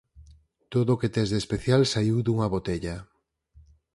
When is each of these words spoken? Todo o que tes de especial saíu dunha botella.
Todo 0.73 0.89
o 0.93 0.99
que 1.01 1.09
tes 1.15 1.27
de 1.31 1.37
especial 1.43 1.81
saíu 1.93 2.17
dunha 2.21 2.51
botella. 2.55 2.95